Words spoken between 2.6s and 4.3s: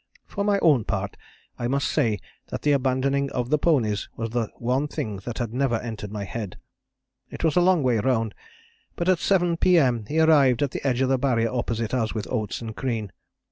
the abandoning of the ponies